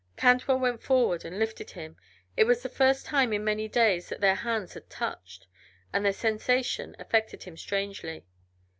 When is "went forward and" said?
0.57-1.37